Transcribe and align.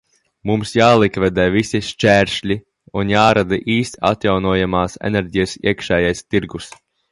Mums 0.51 0.71
jālikvidē 0.77 1.45
visi 1.55 1.81
šķēršļi 1.89 2.57
un 3.03 3.13
jārada 3.15 3.61
īsts 3.75 4.01
atjaunojamās 4.13 4.99
enerģijas 5.13 5.57
iekšējais 5.63 6.27
tirgus. 6.33 6.75